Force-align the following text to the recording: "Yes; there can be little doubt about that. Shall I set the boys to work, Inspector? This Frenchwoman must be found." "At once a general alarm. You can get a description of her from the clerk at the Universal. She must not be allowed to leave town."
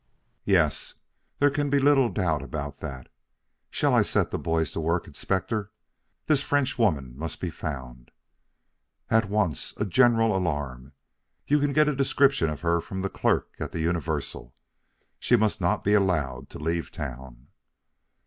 "Yes; 0.45 0.95
there 1.37 1.51
can 1.51 1.69
be 1.69 1.77
little 1.77 2.09
doubt 2.09 2.41
about 2.41 2.79
that. 2.79 3.07
Shall 3.69 3.93
I 3.93 4.01
set 4.01 4.31
the 4.31 4.39
boys 4.39 4.71
to 4.71 4.79
work, 4.79 5.05
Inspector? 5.05 5.71
This 6.25 6.41
Frenchwoman 6.41 7.15
must 7.15 7.39
be 7.39 7.51
found." 7.51 8.09
"At 9.11 9.29
once 9.29 9.75
a 9.77 9.85
general 9.85 10.35
alarm. 10.35 10.93
You 11.45 11.59
can 11.59 11.71
get 11.71 11.87
a 11.87 11.95
description 11.95 12.49
of 12.49 12.61
her 12.61 12.81
from 12.81 13.01
the 13.01 13.11
clerk 13.11 13.51
at 13.59 13.73
the 13.73 13.79
Universal. 13.79 14.55
She 15.19 15.35
must 15.35 15.61
not 15.61 15.83
be 15.83 15.93
allowed 15.93 16.49
to 16.49 16.57
leave 16.57 16.91
town." 16.91 17.49